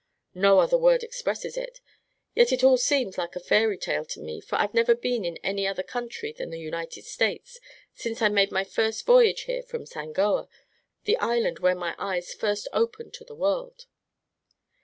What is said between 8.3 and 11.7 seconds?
my first voyage here from Sangoa the island